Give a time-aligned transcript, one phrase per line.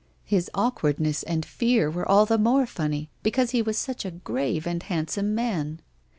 [0.23, 4.65] His awkwardness and fear wei"e all the more funny, because he was svich a grave,
[4.65, 5.79] handsome man.